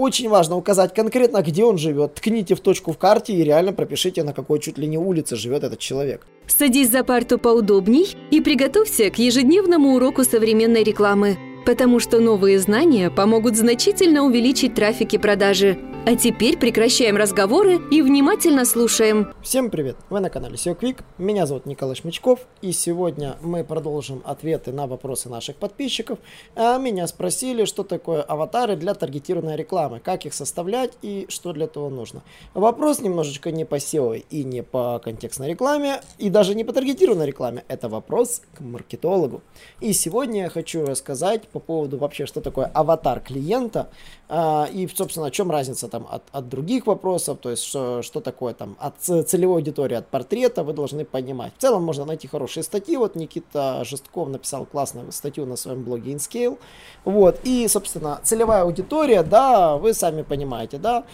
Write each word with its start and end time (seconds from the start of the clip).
очень 0.00 0.28
важно 0.28 0.56
указать 0.56 0.94
конкретно, 0.94 1.42
где 1.42 1.64
он 1.64 1.78
живет. 1.78 2.14
Ткните 2.14 2.54
в 2.54 2.60
точку 2.60 2.92
в 2.92 2.98
карте 2.98 3.32
и 3.32 3.44
реально 3.44 3.72
пропишите, 3.72 4.22
на 4.22 4.32
какой 4.32 4.58
чуть 4.60 4.78
ли 4.78 4.86
не 4.86 4.98
улице 4.98 5.36
живет 5.36 5.62
этот 5.62 5.78
человек. 5.78 6.26
Садись 6.46 6.90
за 6.90 7.04
парту 7.04 7.38
поудобней 7.38 8.16
и 8.30 8.40
приготовься 8.40 9.10
к 9.10 9.18
ежедневному 9.18 9.94
уроку 9.94 10.24
современной 10.24 10.82
рекламы, 10.82 11.38
потому 11.66 12.00
что 12.00 12.18
новые 12.18 12.58
знания 12.58 13.10
помогут 13.10 13.56
значительно 13.56 14.24
увеличить 14.24 14.74
трафик 14.74 15.14
и 15.14 15.18
продажи– 15.18 15.78
а 16.06 16.16
теперь 16.16 16.56
прекращаем 16.56 17.16
разговоры 17.16 17.78
и 17.90 18.00
внимательно 18.00 18.64
слушаем. 18.64 19.34
Всем 19.42 19.70
привет! 19.70 19.96
Вы 20.08 20.20
на 20.20 20.30
канале 20.30 20.54
SEO 20.54 20.78
Quick. 20.78 21.02
Меня 21.18 21.46
зовут 21.46 21.66
Николай 21.66 21.94
Шмичков. 21.94 22.40
И 22.62 22.72
сегодня 22.72 23.36
мы 23.42 23.64
продолжим 23.64 24.22
ответы 24.24 24.72
на 24.72 24.86
вопросы 24.86 25.28
наших 25.28 25.56
подписчиков. 25.56 26.18
А 26.56 26.78
меня 26.78 27.06
спросили, 27.06 27.66
что 27.66 27.84
такое 27.84 28.22
аватары 28.22 28.76
для 28.76 28.94
таргетированной 28.94 29.56
рекламы, 29.56 30.00
как 30.00 30.24
их 30.24 30.32
составлять 30.32 30.92
и 31.02 31.26
что 31.28 31.52
для 31.52 31.66
этого 31.66 31.90
нужно. 31.90 32.22
Вопрос 32.54 33.00
немножечко 33.00 33.50
не 33.50 33.66
по 33.66 33.74
SEO 33.74 34.24
и 34.30 34.42
не 34.42 34.62
по 34.62 35.00
контекстной 35.04 35.50
рекламе, 35.50 36.00
и 36.16 36.30
даже 36.30 36.54
не 36.54 36.64
по 36.64 36.72
таргетированной 36.72 37.26
рекламе. 37.26 37.64
Это 37.68 37.88
вопрос 37.88 38.42
к 38.54 38.60
маркетологу. 38.60 39.42
И 39.80 39.92
сегодня 39.92 40.44
я 40.44 40.48
хочу 40.48 40.86
рассказать 40.86 41.46
по 41.48 41.60
поводу 41.60 41.98
вообще, 41.98 42.24
что 42.24 42.40
такое 42.40 42.66
аватар 42.66 43.20
клиента 43.20 43.90
и, 44.32 44.88
собственно, 44.94 45.26
о 45.26 45.30
чем 45.30 45.50
разница 45.50 45.88
там? 45.88 46.06
От, 46.08 46.22
от 46.30 46.48
других 46.48 46.86
вопросов, 46.86 47.38
то 47.40 47.50
есть 47.50 47.64
что, 47.64 48.02
что 48.02 48.20
такое 48.20 48.54
там? 48.54 48.76
От 48.78 49.00
целевой 49.00 49.56
аудитории, 49.56 49.96
от 49.96 50.06
портрета, 50.06 50.62
вы 50.62 50.72
должны 50.72 51.04
понимать. 51.04 51.52
В 51.58 51.60
целом 51.60 51.82
можно 51.82 52.04
найти 52.04 52.28
хорошие 52.28 52.62
статьи, 52.62 52.96
вот 52.96 53.16
Никита 53.16 53.82
Жестков 53.84 54.28
написал 54.28 54.66
классную 54.66 55.10
статью 55.10 55.46
на 55.46 55.56
своем 55.56 55.82
блоге 55.82 56.12
InScale, 56.12 56.58
вот, 57.04 57.40
и, 57.42 57.66
собственно, 57.68 58.20
целевая 58.22 58.62
аудитория, 58.62 59.22
да, 59.22 59.76
вы 59.76 59.94
сами 59.94 60.22
понимаете, 60.22 60.78
да, 60.78 61.04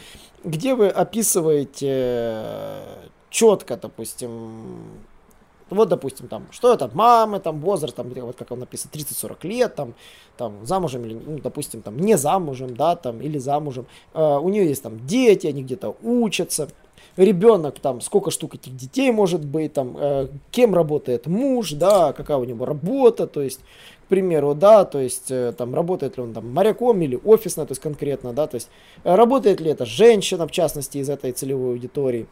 где 0.44 0.74
вы 0.74 0.88
описываете 0.88 1.88
э, 1.90 3.06
четко, 3.30 3.76
допустим, 3.76 5.00
вот, 5.68 5.88
допустим, 5.88 6.28
там, 6.28 6.46
что 6.50 6.72
это, 6.72 6.88
мамы, 6.94 7.40
там, 7.40 7.60
возраст, 7.60 7.96
там, 7.96 8.08
вот 8.08 8.36
как 8.36 8.52
он 8.52 8.60
написано, 8.60 8.92
30-40 8.92 9.46
лет, 9.46 9.74
там, 9.74 9.94
там, 10.36 10.64
замужем 10.64 11.04
или, 11.04 11.14
ну, 11.14 11.38
допустим, 11.38 11.82
там, 11.82 11.98
не 11.98 12.16
замужем, 12.16 12.76
да, 12.76 12.94
там, 12.94 13.20
или 13.20 13.38
замужем. 13.38 13.86
Uh, 14.14 14.40
у 14.40 14.48
нее 14.48 14.68
есть 14.68 14.82
там 14.82 15.04
дети, 15.06 15.48
они 15.48 15.62
где-то 15.62 15.96
учатся. 16.02 16.68
Ребенок, 17.16 17.80
там, 17.80 18.00
сколько 18.00 18.30
штук 18.30 18.54
этих 18.54 18.76
детей 18.76 19.10
может 19.10 19.44
быть, 19.44 19.72
там, 19.72 19.96
uh, 19.96 20.32
кем 20.52 20.72
работает 20.72 21.26
муж, 21.26 21.72
да, 21.72 22.12
какая 22.12 22.36
у 22.36 22.44
него 22.44 22.64
работа, 22.64 23.26
то 23.26 23.42
есть, 23.42 23.60
к 24.04 24.08
примеру, 24.08 24.54
да, 24.54 24.84
то 24.84 25.00
есть, 25.00 25.32
uh, 25.32 25.52
там, 25.52 25.74
работает 25.74 26.16
ли 26.16 26.22
он 26.22 26.32
там 26.32 26.48
моряком 26.52 27.02
или 27.02 27.18
офисно, 27.24 27.66
то 27.66 27.72
есть, 27.72 27.82
конкретно, 27.82 28.32
да, 28.32 28.46
то 28.46 28.54
есть, 28.54 28.68
работает 29.02 29.60
ли 29.60 29.72
это 29.72 29.84
женщина, 29.84 30.46
в 30.46 30.52
частности, 30.52 30.98
из 30.98 31.10
этой 31.10 31.32
целевой 31.32 31.72
аудитории 31.72 32.28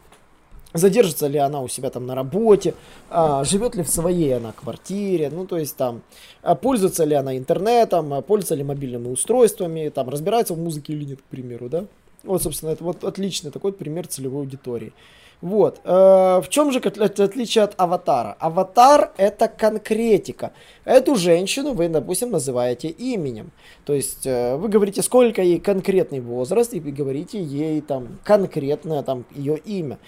задержится 0.74 1.28
ли 1.28 1.38
она 1.38 1.62
у 1.62 1.68
себя 1.68 1.88
там 1.88 2.06
на 2.06 2.14
работе, 2.14 2.74
а, 3.08 3.44
живет 3.44 3.74
ли 3.76 3.82
в 3.82 3.88
своей 3.88 4.36
она 4.36 4.52
квартире, 4.52 5.30
ну 5.30 5.46
то 5.46 5.56
есть 5.56 5.76
там 5.76 6.02
а, 6.42 6.54
пользуется 6.54 7.04
ли 7.04 7.14
она 7.14 7.36
интернетом, 7.38 8.12
а, 8.12 8.20
пользуется 8.20 8.56
ли 8.56 8.64
мобильными 8.64 9.08
устройствами, 9.08 9.88
там 9.88 10.08
разбирается 10.08 10.54
в 10.54 10.58
музыке 10.58 10.92
или 10.92 11.04
нет, 11.04 11.20
к 11.20 11.24
примеру, 11.24 11.68
да. 11.68 11.86
Вот, 12.24 12.42
собственно, 12.42 12.70
это 12.70 12.82
вот 12.82 13.04
отличный 13.04 13.50
такой 13.50 13.72
пример 13.72 14.06
целевой 14.06 14.40
аудитории. 14.40 14.92
Вот. 15.40 15.80
Э, 15.84 16.40
в 16.40 16.46
чем 16.48 16.72
же 16.72 16.80
отличие 16.80 17.64
от 17.64 17.74
аватара? 17.76 18.34
Аватар 18.38 19.12
это 19.18 19.46
конкретика. 19.46 20.52
Эту 20.86 21.16
женщину 21.16 21.74
вы, 21.74 21.88
допустим, 21.88 22.30
называете 22.30 22.88
именем. 22.88 23.50
То 23.84 23.92
есть 23.92 24.26
э, 24.26 24.56
вы 24.56 24.68
говорите, 24.68 25.02
сколько 25.02 25.42
ей 25.42 25.60
конкретный 25.60 26.20
возраст, 26.20 26.72
и 26.72 26.80
говорите 26.80 27.42
ей 27.42 27.82
там 27.82 28.18
конкретное 28.24 29.02
там 29.02 29.26
ее 29.34 29.58
имя. 29.58 29.98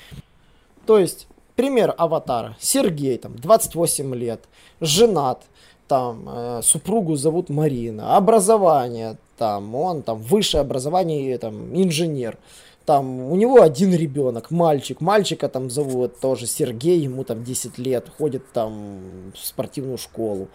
То 0.87 0.99
есть, 0.99 1.27
пример 1.57 1.95
аватара. 1.99 2.57
Сергей, 2.61 3.19
там, 3.19 3.37
28 3.37 4.15
лет, 4.15 4.41
женат, 4.81 5.43
там, 5.89 6.29
э, 6.29 6.61
супругу 6.63 7.17
зовут 7.17 7.49
Марина, 7.49 8.17
образование, 8.17 9.17
там, 9.37 9.75
он 9.75 10.03
там, 10.03 10.19
высшее 10.19 10.63
образование, 10.63 11.39
там, 11.39 11.75
инженер. 11.75 12.39
Там, 12.85 13.21
у 13.33 13.35
него 13.35 13.63
один 13.63 13.93
ребенок, 13.93 14.53
мальчик. 14.53 15.01
Мальчика 15.01 15.49
там 15.49 15.71
зовут 15.71 16.21
тоже 16.21 16.47
Сергей, 16.47 17.01
ему 17.01 17.25
там 17.25 17.43
10 17.43 17.79
лет, 17.79 18.07
ходит 18.17 18.53
там 18.53 19.33
в 19.35 19.45
спортивную 19.45 19.99
школу. 19.99 20.47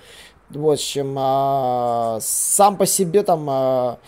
В 0.49 0.69
общем, 0.69 1.13
а, 1.17 2.19
сам 2.21 2.77
по 2.77 2.85
себе 2.85 3.23
там 3.23 3.47
а, 3.49 3.99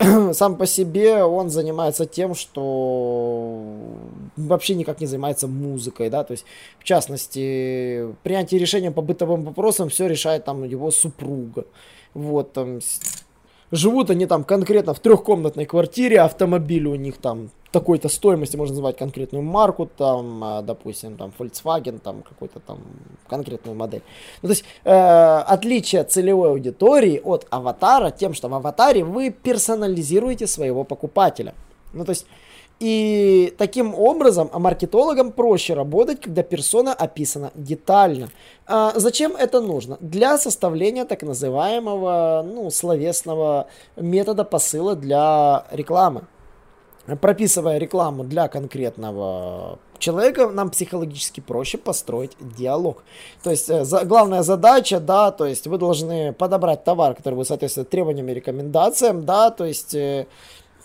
сам 0.32 0.56
по 0.56 0.66
себе 0.66 1.22
он 1.24 1.50
занимается 1.50 2.06
тем, 2.06 2.34
что 2.34 3.62
вообще 4.36 4.74
никак 4.74 5.00
не 5.00 5.06
занимается 5.06 5.46
музыкой, 5.46 6.08
да, 6.08 6.24
то 6.24 6.32
есть, 6.32 6.46
в 6.78 6.84
частности, 6.84 8.14
принятие 8.22 8.60
решения 8.60 8.90
по 8.90 9.02
бытовым 9.02 9.42
вопросам 9.42 9.90
все 9.90 10.06
решает 10.06 10.44
там 10.44 10.64
его 10.64 10.90
супруга, 10.90 11.66
вот, 12.14 12.52
там, 12.52 12.80
живут 13.70 14.10
они 14.10 14.26
там 14.26 14.44
конкретно 14.44 14.94
в 14.94 15.00
трехкомнатной 15.00 15.66
квартире, 15.66 16.20
автомобиль 16.20 16.86
у 16.86 16.94
них 16.94 17.18
там 17.18 17.50
такой-то 17.72 18.08
стоимости, 18.08 18.56
можно 18.56 18.74
назвать 18.74 18.96
конкретную 18.96 19.44
марку, 19.44 19.86
там, 19.86 20.42
а, 20.42 20.62
допустим, 20.62 21.16
там, 21.16 21.32
Volkswagen, 21.38 22.00
там, 22.00 22.22
какой-то 22.22 22.58
там 22.60 22.78
конкретную 23.28 23.76
модель. 23.76 24.02
Ну, 24.42 24.48
то 24.48 24.52
есть, 24.52 24.64
э, 24.84 24.92
отличие 24.92 26.02
целевой 26.04 26.50
аудитории 26.50 27.20
от 27.24 27.46
аватара 27.50 28.10
тем, 28.10 28.34
что 28.34 28.48
в 28.48 28.54
аватаре 28.54 29.04
вы 29.04 29.30
персонализируете 29.30 30.48
своего 30.48 30.82
покупателя. 30.82 31.54
Ну, 31.92 32.04
то 32.04 32.10
есть, 32.10 32.26
и 32.80 33.54
таким 33.58 33.94
образом 33.94 34.50
маркетологам 34.54 35.32
проще 35.32 35.74
работать, 35.74 36.20
когда 36.22 36.42
персона 36.42 36.94
описана 36.94 37.52
детально. 37.54 38.30
А 38.66 38.92
зачем 38.96 39.36
это 39.36 39.60
нужно? 39.60 39.98
Для 40.00 40.38
составления 40.38 41.04
так 41.04 41.22
называемого 41.22 42.42
ну, 42.42 42.70
словесного 42.70 43.66
метода 43.96 44.44
посыла 44.44 44.96
для 44.96 45.66
рекламы. 45.70 46.22
Прописывая 47.20 47.76
рекламу 47.76 48.24
для 48.24 48.48
конкретного 48.48 49.78
человека, 49.98 50.48
нам 50.48 50.70
психологически 50.70 51.40
проще 51.40 51.76
построить 51.76 52.32
диалог. 52.40 53.02
То 53.42 53.50
есть 53.50 53.68
э, 53.68 53.84
за, 53.84 54.04
главная 54.04 54.42
задача, 54.42 55.00
да, 55.00 55.30
то 55.30 55.44
есть 55.44 55.66
вы 55.66 55.76
должны 55.76 56.32
подобрать 56.32 56.84
товар, 56.84 57.14
который 57.14 57.34
будет 57.34 57.48
соответствовать 57.48 57.90
требованиям 57.90 58.28
и 58.28 58.34
рекомендациям, 58.34 59.26
да, 59.26 59.50
то 59.50 59.64
есть, 59.64 59.94
э, 59.94 60.26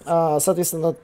э, 0.06 0.38
соответственно, 0.40 0.96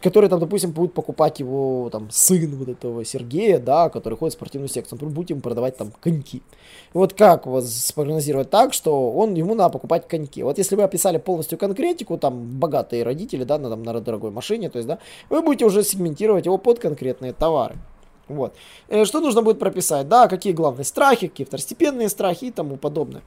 который 0.00 0.28
там, 0.28 0.40
допустим, 0.40 0.72
будет 0.72 0.92
покупать 0.92 1.40
его 1.40 1.88
там 1.90 2.10
сын 2.10 2.54
вот 2.56 2.68
этого 2.68 3.04
Сергея, 3.04 3.58
да, 3.58 3.88
который 3.88 4.16
ходит 4.16 4.34
в 4.34 4.36
спортивную 4.36 4.68
секцию, 4.68 4.98
он 5.02 5.10
будет 5.10 5.30
ему 5.30 5.40
продавать 5.40 5.76
там 5.76 5.92
коньки. 6.00 6.42
Вот 6.92 7.14
как 7.14 7.46
вас 7.46 7.86
спрогнозировать 7.86 8.50
так, 8.50 8.72
что 8.72 9.10
он, 9.12 9.34
ему 9.34 9.54
надо 9.54 9.72
покупать 9.72 10.06
коньки. 10.06 10.42
Вот 10.42 10.58
если 10.58 10.76
вы 10.76 10.82
описали 10.82 11.18
полностью 11.18 11.58
конкретику, 11.58 12.18
там, 12.18 12.58
богатые 12.58 13.02
родители, 13.02 13.44
да, 13.44 13.58
на, 13.58 13.70
там, 13.70 13.82
на 13.82 14.00
дорогой 14.00 14.30
машине, 14.30 14.70
то 14.70 14.78
есть, 14.78 14.88
да, 14.88 14.98
вы 15.30 15.42
будете 15.42 15.64
уже 15.64 15.82
сегментировать 15.82 16.46
его 16.46 16.58
под 16.58 16.78
конкретные 16.78 17.32
товары. 17.32 17.76
Вот. 18.28 18.54
Э, 18.88 19.04
что 19.04 19.20
нужно 19.20 19.42
будет 19.42 19.58
прописать? 19.58 20.08
Да, 20.08 20.28
какие 20.28 20.52
главные 20.52 20.84
страхи, 20.84 21.28
какие 21.28 21.46
второстепенные 21.46 22.08
страхи 22.08 22.46
и 22.46 22.50
тому 22.50 22.76
подобное. 22.76 23.22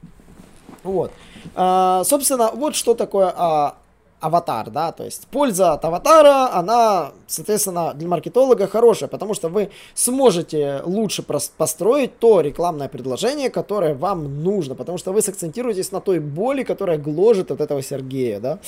Вот. 0.82 1.10
А, 1.54 2.04
собственно, 2.04 2.50
вот 2.54 2.74
что 2.74 2.94
такое 2.94 3.32
а, 3.36 3.76
аватар, 4.20 4.70
да, 4.70 4.92
то 4.92 5.04
есть 5.04 5.26
польза 5.28 5.72
от 5.72 5.84
аватара, 5.84 6.52
она, 6.52 7.12
соответственно, 7.26 7.94
для 7.94 8.08
маркетолога 8.08 8.66
хорошая, 8.66 9.08
потому 9.08 9.34
что 9.34 9.48
вы 9.48 9.70
сможете 9.94 10.82
лучше 10.84 11.22
построить 11.22 12.18
то 12.18 12.40
рекламное 12.40 12.88
предложение, 12.88 13.50
которое 13.50 13.94
вам 13.94 14.42
нужно, 14.42 14.74
потому 14.74 14.98
что 14.98 15.12
вы 15.12 15.22
сакцентируетесь 15.22 15.92
на 15.92 16.00
той 16.00 16.18
боли, 16.20 16.62
которая 16.62 16.98
гложет 16.98 17.50
от 17.50 17.60
этого 17.60 17.82
Сергея, 17.82 18.40
да, 18.40 18.58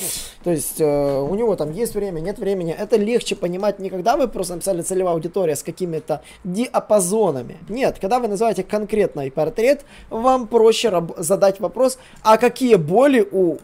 то 0.42 0.50
есть 0.50 0.80
э, 0.80 1.20
у 1.20 1.34
него 1.34 1.54
там 1.56 1.70
есть 1.72 1.94
время, 1.94 2.20
нет 2.20 2.38
времени, 2.38 2.72
это 2.72 2.97
легче 2.97 3.36
понимать 3.36 3.78
не 3.78 3.91
когда 3.91 4.16
вы 4.16 4.28
просто 4.28 4.54
написали 4.54 4.82
целевая 4.82 5.15
аудитория 5.15 5.54
с 5.54 5.62
какими-то 5.62 6.22
диапазонами, 6.44 7.59
нет, 7.68 7.98
когда 8.00 8.21
вы 8.21 8.28
называете 8.28 8.62
конкретный 8.62 9.30
портрет, 9.30 9.84
вам 10.09 10.47
проще 10.47 11.06
задать 11.18 11.60
вопрос, 11.60 11.98
а 12.22 12.38
какие 12.38 12.77
боли 12.77 13.27
у 13.30 13.59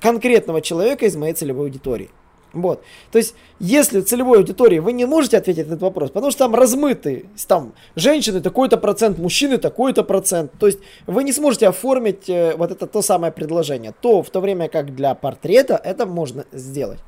конкретного 0.00 0.60
человека 0.60 1.06
из 1.06 1.16
моей 1.16 1.34
целевой 1.34 1.66
аудитории. 1.66 2.10
Вот. 2.52 2.82
То 3.12 3.18
есть, 3.18 3.34
если 3.60 4.00
целевой 4.00 4.38
аудитории 4.38 4.78
вы 4.78 4.92
не 4.92 5.04
можете 5.04 5.36
ответить 5.36 5.66
на 5.66 5.72
этот 5.72 5.82
вопрос, 5.82 6.10
потому 6.10 6.30
что 6.30 6.40
там 6.40 6.54
размыты, 6.54 7.26
там 7.46 7.74
женщины 7.94 8.40
такой-то 8.40 8.78
процент, 8.78 9.18
мужчины 9.18 9.58
такой-то 9.58 10.02
процент, 10.02 10.52
то 10.58 10.66
есть 10.66 10.78
вы 11.06 11.24
не 11.24 11.32
сможете 11.32 11.68
оформить 11.68 12.28
э, 12.28 12.54
вот 12.56 12.70
это 12.70 12.86
то 12.86 13.02
самое 13.02 13.32
предложение, 13.32 13.92
то 14.00 14.22
в 14.22 14.30
то 14.30 14.40
время 14.40 14.68
как 14.68 14.94
для 14.94 15.14
портрета 15.14 15.80
это 15.82 16.06
можно 16.06 16.46
сделать. 16.52 17.00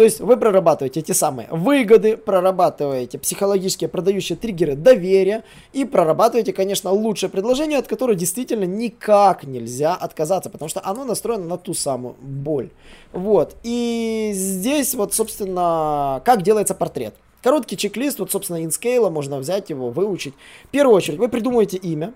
То 0.00 0.04
есть 0.04 0.18
вы 0.20 0.38
прорабатываете 0.38 1.00
эти 1.00 1.12
самые 1.12 1.46
выгоды, 1.50 2.16
прорабатываете 2.16 3.18
психологические 3.18 3.88
продающие 3.88 4.34
триггеры 4.34 4.74
доверия 4.74 5.44
и 5.74 5.84
прорабатываете, 5.84 6.54
конечно, 6.54 6.90
лучшее 6.90 7.28
предложение, 7.28 7.76
от 7.78 7.86
которого 7.86 8.16
действительно 8.16 8.64
никак 8.64 9.44
нельзя 9.44 9.94
отказаться, 9.94 10.48
потому 10.48 10.70
что 10.70 10.80
оно 10.82 11.04
настроено 11.04 11.44
на 11.44 11.58
ту 11.58 11.74
самую 11.74 12.14
боль. 12.22 12.70
Вот. 13.12 13.56
И 13.62 14.30
здесь 14.32 14.94
вот, 14.94 15.12
собственно, 15.12 16.22
как 16.24 16.40
делается 16.40 16.74
портрет. 16.74 17.14
Короткий 17.42 17.76
чек-лист, 17.76 18.20
вот, 18.20 18.32
собственно, 18.32 18.64
инскейла, 18.64 19.10
можно 19.10 19.36
взять 19.36 19.68
его, 19.68 19.90
выучить. 19.90 20.32
В 20.64 20.68
первую 20.68 20.96
очередь, 20.96 21.18
вы 21.18 21.28
придумываете 21.28 21.76
имя, 21.76 22.14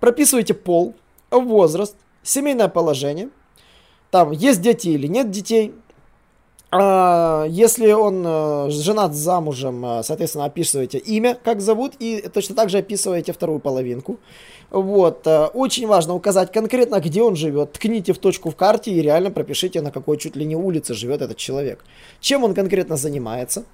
прописываете 0.00 0.52
пол, 0.52 0.94
возраст, 1.30 1.96
семейное 2.22 2.68
положение, 2.68 3.30
там, 4.10 4.32
есть 4.32 4.60
дети 4.60 4.88
или 4.88 5.06
нет 5.06 5.30
детей, 5.30 5.74
если 7.48 7.92
он 7.92 8.24
э, 8.26 8.70
женат 8.70 9.14
замужем, 9.14 9.84
э, 9.84 10.02
соответственно, 10.02 10.46
описываете 10.46 10.98
имя, 10.98 11.36
как 11.42 11.60
зовут, 11.60 11.94
и 11.98 12.24
точно 12.32 12.54
так 12.54 12.70
же 12.70 12.78
описываете 12.78 13.32
вторую 13.32 13.60
половинку. 13.60 14.18
Вот. 14.70 15.26
Э, 15.26 15.46
очень 15.46 15.86
важно 15.86 16.14
указать 16.14 16.52
конкретно, 16.52 17.00
где 17.00 17.22
он 17.22 17.36
живет. 17.36 17.72
Ткните 17.72 18.12
в 18.12 18.18
точку 18.18 18.50
в 18.50 18.56
карте 18.56 18.90
и 18.90 19.00
реально 19.00 19.30
пропишите, 19.30 19.80
на 19.80 19.90
какой 19.90 20.18
чуть 20.18 20.36
ли 20.36 20.44
не 20.44 20.56
улице 20.56 20.94
живет 20.94 21.22
этот 21.22 21.36
человек. 21.36 21.84
Чем 22.20 22.44
он 22.44 22.54
конкретно 22.54 22.96
занимается. 22.96 23.64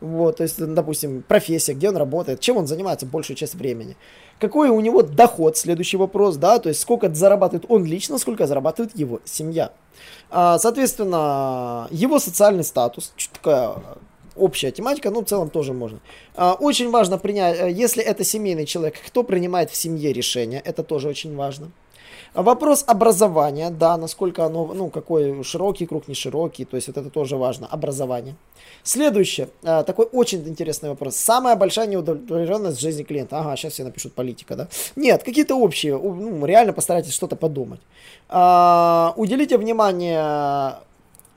Вот, 0.00 0.36
то 0.36 0.42
есть, 0.42 0.62
допустим, 0.62 1.22
профессия, 1.26 1.72
где 1.72 1.88
он 1.88 1.96
работает, 1.96 2.40
чем 2.40 2.58
он 2.58 2.66
занимается 2.66 3.06
большую 3.06 3.36
часть 3.36 3.54
времени. 3.54 3.96
Какой 4.38 4.68
у 4.68 4.80
него 4.80 5.02
доход, 5.02 5.56
следующий 5.56 5.96
вопрос, 5.96 6.36
да, 6.36 6.58
то 6.58 6.68
есть 6.68 6.80
сколько 6.80 7.12
зарабатывает 7.14 7.64
он 7.68 7.86
лично, 7.86 8.18
сколько 8.18 8.46
зарабатывает 8.46 8.96
его 8.96 9.20
семья. 9.24 9.72
А, 10.28 10.58
соответственно, 10.58 11.88
его 11.90 12.18
социальный 12.18 12.64
статус, 12.64 13.12
чуть 13.16 13.30
такая 13.32 13.76
общая 14.36 14.70
тематика, 14.70 15.10
ну, 15.10 15.22
в 15.22 15.28
целом 15.28 15.48
тоже 15.48 15.72
можно. 15.72 15.98
А, 16.34 16.54
очень 16.54 16.90
важно 16.90 17.16
принять, 17.16 17.58
э, 17.58 17.70
если 17.70 18.02
это 18.02 18.22
семейный 18.22 18.66
человек, 18.66 18.96
кто 19.06 19.22
принимает 19.22 19.70
в 19.70 19.76
семье 19.76 20.12
решения, 20.12 20.60
это 20.64 20.82
тоже 20.82 21.08
очень 21.08 21.34
важно. 21.34 21.70
Вопрос 22.34 22.84
образования, 22.86 23.70
да, 23.70 23.96
насколько 23.96 24.44
оно, 24.44 24.66
ну, 24.74 24.90
какой 24.90 25.42
широкий 25.42 25.86
круг, 25.86 26.08
не 26.08 26.14
широкий, 26.14 26.64
то 26.64 26.76
есть 26.76 26.88
вот 26.88 26.96
это 26.96 27.10
тоже 27.10 27.36
важно, 27.36 27.66
образование. 27.66 28.34
Следующее, 28.82 29.48
а, 29.62 29.82
такой 29.82 30.06
очень 30.12 30.46
интересный 30.46 30.90
вопрос. 30.90 31.16
Самая 31.16 31.56
большая 31.56 31.86
неудовлетворенность 31.86 32.78
в 32.78 32.80
жизни 32.80 33.04
клиента. 33.04 33.38
Ага, 33.38 33.56
сейчас 33.56 33.72
все 33.72 33.84
напишут 33.84 34.12
политика, 34.12 34.56
да? 34.56 34.68
Нет, 34.96 35.22
какие-то 35.22 35.56
общие, 35.56 35.98
ну, 35.98 36.44
реально 36.46 36.72
постарайтесь 36.72 37.12
что-то 37.12 37.36
подумать. 37.36 37.80
А, 38.28 39.12
уделите 39.16 39.58
внимание 39.58 40.74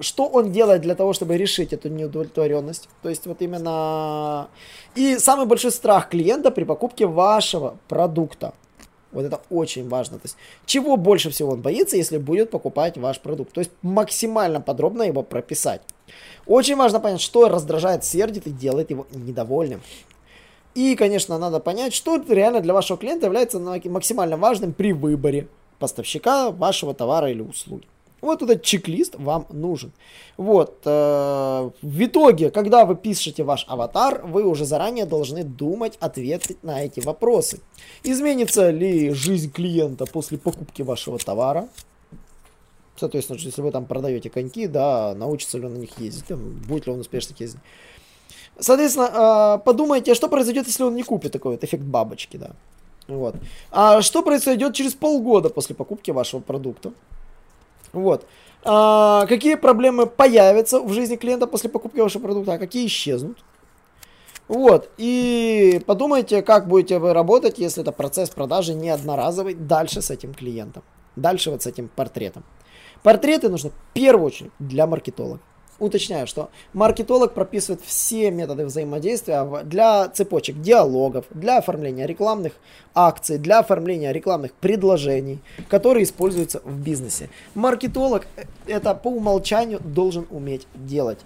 что 0.01 0.27
он 0.27 0.51
делает 0.51 0.81
для 0.81 0.95
того, 0.95 1.13
чтобы 1.13 1.37
решить 1.37 1.73
эту 1.73 1.89
неудовлетворенность. 1.89 2.87
То 3.01 3.09
есть 3.09 3.27
вот 3.27 3.41
именно... 3.41 4.47
И 4.95 5.17
самый 5.17 5.45
большой 5.45 5.71
страх 5.71 6.09
клиента 6.09 6.51
при 6.51 6.63
покупке 6.63 7.05
вашего 7.05 7.77
продукта. 7.87 8.53
Вот 9.11 9.25
это 9.25 9.41
очень 9.49 9.87
важно. 9.87 10.17
То 10.19 10.25
есть, 10.25 10.37
чего 10.65 10.97
больше 10.97 11.29
всего 11.29 11.51
он 11.51 11.61
боится, 11.61 11.97
если 11.97 12.17
будет 12.17 12.51
покупать 12.51 12.97
ваш 12.97 13.19
продукт. 13.19 13.53
То 13.53 13.61
есть, 13.61 13.71
максимально 13.81 14.61
подробно 14.61 15.03
его 15.03 15.23
прописать. 15.23 15.81
Очень 16.45 16.75
важно 16.75 16.99
понять, 16.99 17.21
что 17.21 17.49
раздражает, 17.49 18.03
сердит 18.05 18.47
и 18.47 18.51
делает 18.51 18.91
его 18.91 19.07
недовольным. 19.11 19.81
И, 20.75 20.95
конечно, 20.95 21.37
надо 21.37 21.59
понять, 21.59 21.93
что 21.93 22.23
реально 22.27 22.61
для 22.61 22.73
вашего 22.73 22.97
клиента 22.97 23.25
является 23.25 23.59
максимально 23.59 24.37
важным 24.37 24.73
при 24.73 24.93
выборе 24.93 25.47
поставщика 25.79 26.51
вашего 26.51 26.93
товара 26.93 27.29
или 27.31 27.41
услуги. 27.41 27.87
Вот 28.21 28.41
этот 28.41 28.63
чек-лист 28.63 29.15
вам 29.17 29.45
нужен. 29.49 29.91
Вот. 30.37 30.81
Э, 30.85 31.69
в 31.81 32.03
итоге, 32.03 32.49
когда 32.51 32.85
вы 32.85 32.95
пишете 32.95 33.43
ваш 33.43 33.65
аватар, 33.67 34.25
вы 34.25 34.43
уже 34.43 34.65
заранее 34.65 35.05
должны 35.05 35.43
думать, 35.43 35.97
ответить 35.99 36.63
на 36.63 36.83
эти 36.83 36.99
вопросы. 36.99 37.59
Изменится 38.03 38.69
ли 38.69 39.11
жизнь 39.11 39.51
клиента 39.51 40.05
после 40.05 40.37
покупки 40.37 40.81
вашего 40.81 41.17
товара? 41.17 41.67
Соответственно, 42.97 43.37
если 43.39 43.61
вы 43.61 43.71
там 43.71 43.85
продаете 43.85 44.29
коньки, 44.29 44.67
да, 44.67 45.15
научится 45.15 45.57
ли 45.57 45.65
он 45.65 45.75
на 45.75 45.77
них 45.77 45.97
ездить, 45.99 46.35
будет 46.35 46.85
ли 46.85 46.91
он 46.91 46.99
успешно 46.99 47.33
ездить. 47.39 47.61
Соответственно, 48.59 49.57
э, 49.57 49.63
подумайте, 49.63 50.13
что 50.13 50.27
произойдет, 50.27 50.67
если 50.67 50.83
он 50.83 50.95
не 50.95 51.03
купит 51.03 51.31
такой 51.31 51.53
вот 51.53 51.63
эффект 51.63 51.83
бабочки, 51.83 52.35
да. 52.35 52.51
Вот. 53.07 53.35
А 53.71 54.01
что 54.01 54.21
произойдет 54.21 54.73
через 54.73 54.93
полгода 54.93 55.49
после 55.49 55.75
покупки 55.75 56.11
вашего 56.11 56.41
продукта? 56.41 56.91
Вот. 57.93 58.25
А, 58.63 59.25
какие 59.27 59.55
проблемы 59.55 60.05
появятся 60.05 60.81
в 60.81 60.91
жизни 60.93 61.15
клиента 61.15 61.47
после 61.47 61.69
покупки 61.69 61.99
вашего 61.99 62.23
продукта, 62.23 62.53
а 62.53 62.57
какие 62.57 62.85
исчезнут? 62.87 63.37
Вот, 64.47 64.89
и 64.97 65.79
подумайте, 65.85 66.41
как 66.41 66.67
будете 66.67 66.97
вы 66.97 67.13
работать, 67.13 67.59
если 67.59 67.83
это 67.83 67.91
процесс 67.91 68.31
продажи 68.31 68.73
не 68.73 68.89
одноразовый, 68.89 69.53
дальше 69.53 70.01
с 70.01 70.09
этим 70.09 70.33
клиентом, 70.33 70.81
дальше 71.15 71.51
вот 71.51 71.61
с 71.61 71.67
этим 71.67 71.87
портретом. 71.87 72.43
Портреты 73.03 73.49
нужны 73.49 73.69
в 73.69 73.93
первую 73.93 74.25
очередь 74.25 74.51
для 74.57 74.87
маркетолога. 74.87 75.39
Уточняю, 75.79 76.27
что 76.27 76.49
маркетолог 76.73 77.33
прописывает 77.33 77.81
все 77.83 78.31
методы 78.31 78.65
взаимодействия 78.65 79.45
для 79.63 80.09
цепочек 80.09 80.61
диалогов, 80.61 81.25
для 81.31 81.57
оформления 81.57 82.05
рекламных 82.05 82.53
акций, 82.93 83.37
для 83.37 83.59
оформления 83.59 84.11
рекламных 84.11 84.53
предложений, 84.53 85.39
которые 85.69 86.03
используются 86.03 86.61
в 86.63 86.77
бизнесе. 86.79 87.29
Маркетолог 87.55 88.27
э, 88.35 88.43
это 88.67 88.93
по 88.93 89.09
умолчанию 89.09 89.79
должен 89.79 90.27
уметь 90.29 90.67
делать. 90.75 91.19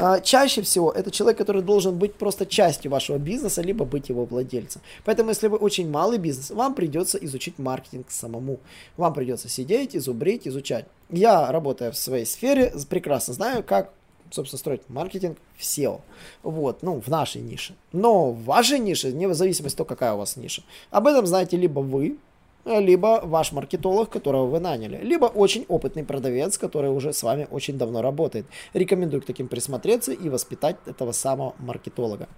А, 0.00 0.20
чаще 0.20 0.62
всего 0.62 0.92
это 0.92 1.10
человек, 1.10 1.38
который 1.38 1.60
должен 1.60 1.98
быть 1.98 2.14
просто 2.14 2.46
частью 2.46 2.90
вашего 2.92 3.18
бизнеса, 3.18 3.62
либо 3.62 3.84
быть 3.84 4.08
его 4.08 4.24
владельцем. 4.24 4.80
Поэтому, 5.04 5.30
если 5.30 5.48
вы 5.48 5.56
очень 5.56 5.90
малый 5.90 6.18
бизнес, 6.18 6.52
вам 6.52 6.74
придется 6.74 7.18
изучить 7.18 7.58
маркетинг 7.58 8.06
самому. 8.08 8.60
Вам 8.96 9.12
придется 9.12 9.48
сидеть, 9.48 9.96
изубрить, 9.96 10.46
изучать. 10.46 10.86
Я, 11.10 11.50
работая 11.50 11.90
в 11.90 11.96
своей 11.96 12.26
сфере, 12.26 12.72
прекрасно 12.88 13.34
знаю, 13.34 13.64
как 13.64 13.92
собственно, 14.30 14.58
строить 14.58 14.82
маркетинг 14.88 15.38
в 15.56 15.62
SEO. 15.62 16.00
Вот, 16.42 16.82
ну, 16.82 17.00
в 17.00 17.08
нашей 17.08 17.42
нише. 17.42 17.74
Но 17.92 18.30
в 18.30 18.44
вашей 18.44 18.78
нише, 18.78 19.12
не 19.12 19.26
в 19.26 19.34
зависимости 19.34 19.74
от 19.74 19.78
того, 19.78 19.88
какая 19.88 20.14
у 20.14 20.18
вас 20.18 20.36
ниша. 20.36 20.62
Об 20.90 21.06
этом 21.06 21.26
знаете 21.26 21.56
либо 21.56 21.80
вы, 21.80 22.18
либо 22.64 23.20
ваш 23.24 23.52
маркетолог, 23.52 24.10
которого 24.10 24.46
вы 24.46 24.60
наняли, 24.60 24.98
либо 25.02 25.26
очень 25.26 25.64
опытный 25.68 26.04
продавец, 26.04 26.58
который 26.58 26.90
уже 26.90 27.12
с 27.12 27.22
вами 27.22 27.48
очень 27.50 27.78
давно 27.78 28.02
работает. 28.02 28.46
Рекомендую 28.74 29.22
к 29.22 29.24
таким 29.24 29.48
присмотреться 29.48 30.12
и 30.12 30.28
воспитать 30.28 30.76
этого 30.86 31.12
самого 31.12 31.54
маркетолога. 31.58 32.28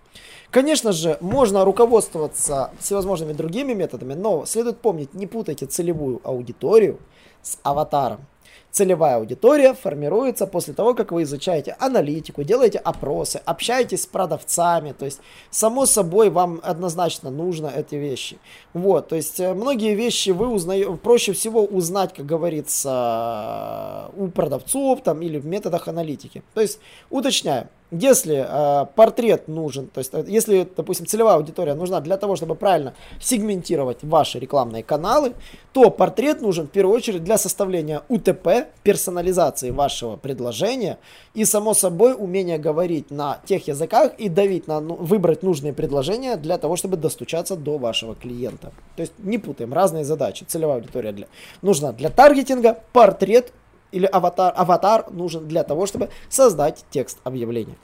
Конечно 0.51 0.93
же, 0.93 1.19
можно 1.21 1.65
руководствоваться 1.65 2.73
всевозможными 2.79 3.33
другими 3.33 3.73
методами, 3.73 4.15
но 4.15 4.45
следует 4.47 4.79
помнить, 4.79 5.15
не 5.15 5.27
путайте 5.27 5.67
целевую 5.67 6.21
аудиторию 6.23 7.01
с 7.43 7.59
аватаром. 7.63 8.27
Целевая 8.71 9.17
аудитория 9.17 9.75
формируется 9.75 10.47
после 10.47 10.75
того, 10.75 10.95
как 10.95 11.11
вы 11.11 11.25
изучаете 11.25 11.77
аналитику, 11.81 12.45
делаете 12.45 12.79
опросы, 12.79 13.41
общаетесь 13.45 14.03
с 14.03 14.07
продавцами. 14.07 14.93
То 14.93 15.07
есть, 15.07 15.21
само 15.51 15.87
собой, 15.87 16.31
вам 16.31 16.61
однозначно 16.63 17.31
нужно 17.31 17.67
эти 17.67 17.97
вещи. 17.97 18.39
Вот, 18.73 19.09
то 19.09 19.17
есть, 19.17 19.41
э, 19.41 19.55
многие 19.55 19.95
вещи 19.95 20.31
вы 20.31 20.49
узнаете, 20.49 20.93
проще 20.93 21.33
всего 21.33 21.65
узнать, 21.65 22.15
как 22.15 22.27
говорится, 22.27 24.11
у 24.17 24.29
продавцов 24.29 25.03
там 25.03 25.21
или 25.23 25.39
в 25.39 25.47
методах 25.47 25.89
аналитики. 25.89 26.45
То 26.55 26.61
есть, 26.61 26.79
уточняю, 27.11 27.69
если 27.91 28.47
э, 28.49 28.87
портрет 28.95 29.49
нужен, 29.49 29.89
то 29.89 29.99
есть 29.99 30.11
э, 30.15 30.25
если, 30.29 30.69
допустим, 30.77 31.07
целевая 31.07 31.37
аудитория 31.37 31.75
нужна 31.75 32.01
для 32.01 32.17
того, 32.17 32.37
чтобы 32.37 32.55
правильно 32.55 32.95
сегментировать 33.21 33.99
ваши 34.03 34.39
рекламные 34.39 34.83
каналы, 34.83 35.33
то 35.73 35.91
портрет 35.91 36.41
нужен 36.41 36.67
в 36.67 36.71
первую 36.71 36.97
очередь 36.97 37.25
для 37.25 37.39
составления 37.39 38.03
УТП, 38.09 38.69
персонализации 38.83 39.71
вашего 39.71 40.17
предложения 40.17 40.99
и, 41.35 41.45
само 41.45 41.75
собой, 41.75 42.15
умения 42.17 42.59
говорить 42.59 43.11
на 43.11 43.41
тех 43.45 43.67
языках 43.69 44.13
и 44.19 44.29
давить 44.29 44.67
на 44.67 44.81
ну, 44.81 44.95
выбрать 44.95 45.43
нужные 45.43 45.73
предложения 45.73 46.37
для 46.37 46.59
того, 46.59 46.77
чтобы 46.77 46.97
достучаться 46.97 47.57
до 47.57 47.79
вашего 47.79 48.15
клиента. 48.15 48.73
То 48.97 49.03
есть 49.03 49.13
не 49.19 49.39
путаем 49.39 49.73
разные 49.73 50.05
задачи. 50.05 50.45
Целевая 50.45 50.77
аудитория 50.77 51.13
для, 51.13 51.27
нужна 51.63 51.93
для 51.93 52.11
таргетинга, 52.11 52.79
портрет 52.93 53.53
или 53.93 54.07
аватар, 54.07 54.53
аватар 54.57 55.11
нужен 55.11 55.49
для 55.49 55.65
того, 55.65 55.87
чтобы 55.87 56.11
создать 56.29 56.85
текст 56.91 57.19
объявления. 57.25 57.77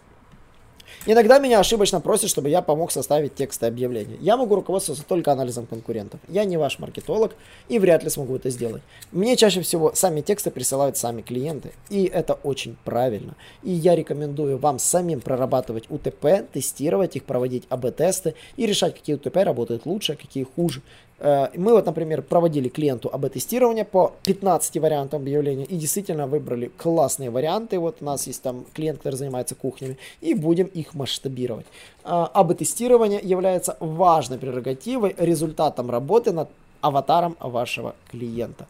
Иногда 1.04 1.38
меня 1.38 1.60
ошибочно 1.60 2.00
просят, 2.00 2.30
чтобы 2.30 2.48
я 2.48 2.62
помог 2.62 2.90
составить 2.90 3.34
тексты 3.34 3.66
объявления. 3.66 4.16
Я 4.20 4.36
могу 4.36 4.54
руководствоваться 4.54 5.04
только 5.06 5.32
анализом 5.32 5.66
конкурентов. 5.66 6.20
Я 6.28 6.44
не 6.44 6.56
ваш 6.56 6.78
маркетолог 6.78 7.34
и 7.68 7.78
вряд 7.78 8.02
ли 8.02 8.10
смогу 8.10 8.36
это 8.36 8.50
сделать. 8.50 8.82
Мне 9.12 9.36
чаще 9.36 9.60
всего 9.60 9.92
сами 9.94 10.20
тексты 10.20 10.50
присылают 10.50 10.96
сами 10.96 11.22
клиенты. 11.22 11.72
И 11.90 12.04
это 12.04 12.34
очень 12.34 12.76
правильно. 12.84 13.34
И 13.62 13.70
я 13.70 13.94
рекомендую 13.94 14.58
вам 14.58 14.78
самим 14.78 15.20
прорабатывать 15.20 15.90
УТП, 15.90 16.50
тестировать 16.52 17.16
их, 17.16 17.24
проводить 17.24 17.64
АБ-тесты 17.68 18.34
и 18.56 18.66
решать, 18.66 18.94
какие 18.94 19.16
УТП 19.16 19.36
работают 19.36 19.86
лучше, 19.86 20.14
а 20.14 20.16
какие 20.16 20.44
хуже. 20.44 20.82
Э, 21.18 21.48
мы 21.54 21.72
вот, 21.72 21.86
например, 21.86 22.22
проводили 22.22 22.68
клиенту 22.68 23.10
АБ-тестирование 23.12 23.84
по 23.84 24.12
15 24.24 24.78
вариантам 24.78 25.22
объявления 25.22 25.64
и 25.64 25.76
действительно 25.76 26.26
выбрали 26.26 26.70
классные 26.76 27.30
варианты. 27.30 27.78
Вот 27.78 27.96
у 28.00 28.04
нас 28.04 28.26
есть 28.26 28.42
там 28.42 28.64
клиент, 28.74 28.98
который 28.98 29.16
занимается 29.16 29.54
кухнями, 29.54 29.98
и 30.20 30.34
будем 30.34 30.66
их 30.66 30.94
масштабировать. 30.94 31.66
А, 32.04 32.30
АБ-тестирование 32.34 33.20
является 33.22 33.76
важной 33.80 34.38
прерогативой, 34.38 35.14
результатом 35.18 35.90
работы 35.90 36.32
над 36.32 36.48
аватаром 36.80 37.36
вашего 37.40 37.94
клиента. 38.10 38.66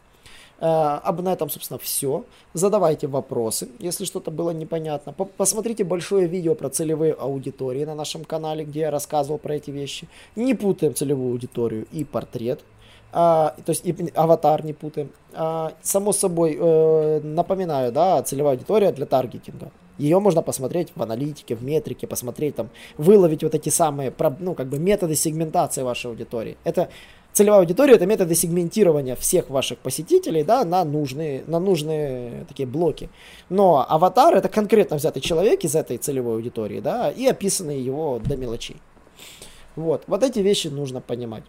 Э, 0.59 0.99
об 1.03 1.21
на 1.21 1.33
этом, 1.33 1.49
собственно, 1.49 1.77
все. 1.77 2.23
Задавайте 2.53 3.07
вопросы, 3.07 3.69
если 3.79 4.05
что-то 4.05 4.31
было 4.31 4.51
непонятно. 4.51 5.13
Посмотрите 5.13 5.83
большое 5.83 6.27
видео 6.27 6.55
про 6.55 6.69
целевые 6.69 7.13
аудитории 7.13 7.85
на 7.85 7.95
нашем 7.95 8.25
канале, 8.25 8.65
где 8.65 8.81
я 8.81 8.91
рассказывал 8.91 9.37
про 9.37 9.55
эти 9.55 9.71
вещи. 9.71 10.07
Не 10.35 10.53
путаем 10.53 10.95
целевую 10.95 11.31
аудиторию 11.31 11.85
и 11.91 12.03
портрет. 12.03 12.61
А, 13.11 13.55
то 13.65 13.69
есть 13.71 13.85
и 13.85 13.95
аватар 14.15 14.65
не 14.65 14.73
путаем. 14.73 15.11
А, 15.33 15.73
само 15.81 16.11
собой, 16.11 16.57
э, 16.59 17.21
напоминаю, 17.21 17.91
да, 17.91 18.21
целевая 18.23 18.53
аудитория 18.53 18.91
для 18.91 19.05
таргетинга. 19.05 19.71
Ее 19.97 20.19
можно 20.19 20.41
посмотреть 20.41 20.91
в 20.95 21.01
аналитике, 21.01 21.55
в 21.55 21.63
метрике, 21.63 22.05
посмотреть 22.05 22.55
там, 22.55 22.69
выловить 22.97 23.43
вот 23.43 23.55
эти 23.55 23.69
самые, 23.69 24.13
ну, 24.39 24.53
как 24.53 24.67
бы 24.67 24.77
методы 24.77 25.15
сегментации 25.15 25.81
вашей 25.81 26.11
аудитории. 26.11 26.57
Это 26.63 26.89
целевая 27.37 27.59
аудитория 27.59 27.93
это 27.93 28.07
методы 28.07 28.33
сегментирования 28.33 29.15
всех 29.15 29.51
ваших 29.51 29.77
посетителей 29.77 30.43
да, 30.43 30.65
на, 30.65 30.83
нужные, 30.83 31.43
на 31.45 31.59
нужные 31.59 32.45
такие 32.47 32.67
блоки. 32.67 33.09
Но 33.49 33.85
аватар 33.87 34.35
это 34.35 34.49
конкретно 34.49 34.97
взятый 34.97 35.21
человек 35.21 35.63
из 35.63 35.75
этой 35.75 35.97
целевой 35.97 36.37
аудитории 36.37 36.79
да, 36.79 37.11
и 37.11 37.27
описанный 37.27 37.79
его 37.79 38.19
до 38.19 38.35
мелочей. 38.35 38.77
Вот, 39.75 40.03
вот 40.07 40.23
эти 40.23 40.39
вещи 40.39 40.67
нужно 40.67 40.99
понимать. 40.99 41.43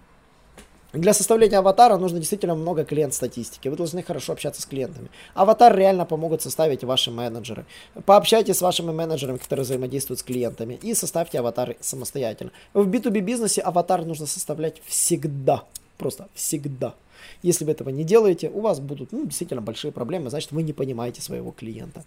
Для 0.95 1.13
составления 1.13 1.59
аватара 1.59 1.99
нужно 1.99 2.19
действительно 2.19 2.55
много 2.55 2.83
клиент-статистики. 2.83 3.69
Вы 3.69 3.77
должны 3.77 4.03
хорошо 4.03 4.33
общаться 4.33 4.63
с 4.63 4.67
клиентами. 4.67 5.11
Аватар 5.35 5.77
реально 5.77 6.07
помогут 6.07 6.41
составить 6.41 6.83
ваши 6.83 7.11
менеджеры. 7.11 7.67
Пообщайтесь 8.07 8.57
с 8.57 8.63
вашими 8.63 8.91
менеджерами, 8.91 9.37
которые 9.37 9.65
взаимодействуют 9.65 10.21
с 10.21 10.23
клиентами, 10.23 10.79
и 10.81 10.95
составьте 10.95 11.41
аватары 11.41 11.77
самостоятельно. 11.81 12.53
В 12.73 12.89
B2B 12.89 13.21
бизнесе 13.21 13.61
аватар 13.61 14.07
нужно 14.07 14.25
составлять 14.25 14.81
всегда. 14.87 15.65
Просто 15.99 16.29
всегда. 16.35 16.95
Если 17.43 17.65
вы 17.65 17.73
этого 17.73 17.91
не 17.91 18.05
делаете, 18.05 18.51
у 18.53 18.61
вас 18.61 18.81
будут 18.81 19.13
ну, 19.13 19.25
действительно 19.25 19.63
большие 19.63 19.93
проблемы, 19.93 20.31
значит 20.31 20.53
вы 20.53 20.63
не 20.63 20.73
понимаете 20.73 21.23
своего 21.23 21.51
клиента. 21.51 22.05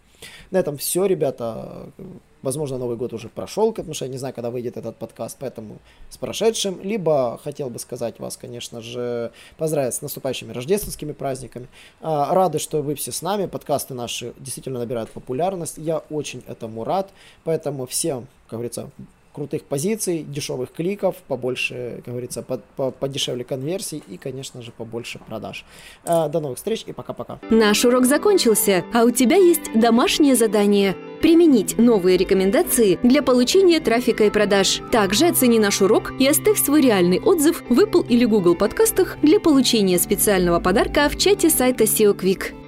На 0.52 0.58
этом 0.58 0.78
все, 0.78 1.06
ребята. 1.06 1.90
Возможно, 2.42 2.80
Новый 2.80 2.98
год 2.98 3.14
уже 3.14 3.30
прошел, 3.30 3.72
потому 3.72 3.94
что 3.94 4.06
я 4.06 4.12
не 4.12 4.18
знаю, 4.18 4.34
когда 4.34 4.50
выйдет 4.50 4.76
этот 4.76 4.98
подкаст, 4.98 5.38
поэтому 5.40 5.78
с 6.10 6.18
прошедшим. 6.18 6.82
Либо 6.82 7.40
хотел 7.44 7.70
бы 7.70 7.78
сказать 7.78 8.20
вас, 8.20 8.36
конечно 8.36 8.82
же, 8.82 9.32
поздравить 9.58 9.94
с 9.94 10.02
наступающими 10.02 10.52
рождественскими 10.52 11.12
праздниками. 11.12 11.68
А, 12.02 12.34
рады, 12.34 12.58
что 12.58 12.82
вы 12.82 12.96
все 12.96 13.12
с 13.12 13.22
нами. 13.22 13.46
Подкасты 13.46 13.94
наши 13.94 14.34
действительно 14.40 14.80
набирают 14.80 15.12
популярность. 15.12 15.78
Я 15.78 16.00
очень 16.10 16.42
этому 16.48 16.84
рад. 16.84 17.12
Поэтому 17.44 17.86
всем, 17.86 18.28
как 18.48 18.58
говорится, 18.58 18.90
крутых 19.34 19.64
позиций, 19.64 20.24
дешевых 20.24 20.72
кликов, 20.72 21.16
побольше, 21.28 22.02
как 22.04 22.14
говорится, 22.14 22.44
по, 22.44 22.58
по, 22.76 22.92
подешевле 22.92 23.44
конверсий 23.44 24.04
и, 24.08 24.18
конечно 24.18 24.62
же, 24.62 24.72
побольше 24.72 25.20
продаж. 25.20 25.66
Э, 26.06 26.30
до 26.30 26.40
новых 26.40 26.58
встреч 26.58 26.84
и 26.86 26.94
пока-пока. 26.94 27.40
Наш 27.50 27.86
урок 27.86 28.06
закончился, 28.06 28.84
а 28.94 29.04
у 29.04 29.12
тебя 29.12 29.38
есть 29.38 29.72
домашнее 29.74 30.36
задание– 30.36 30.96
применить 31.22 31.78
новые 31.78 32.18
рекомендации 32.18 33.00
для 33.04 33.22
получения 33.22 33.80
трафика 33.80 34.26
и 34.26 34.30
продаж. 34.30 34.82
Также 34.92 35.28
оцени 35.28 35.60
наш 35.60 35.82
урок 35.82 36.14
и 36.20 36.28
оставь 36.28 36.60
свой 36.60 36.82
реальный 36.82 37.20
отзыв 37.20 37.64
в 37.70 37.80
Apple 37.80 38.08
или 38.08 38.26
Google 38.26 38.56
подкастах 38.56 39.18
для 39.22 39.40
получения 39.40 40.00
специального 40.00 40.60
подарка 40.60 41.08
в 41.10 41.18
чате 41.18 41.50
сайта 41.50 41.84
SEO 41.84 42.18
Quick. 42.18 42.61